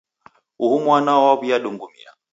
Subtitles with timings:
[0.63, 2.11] Uhu mwana waw'iadungumia.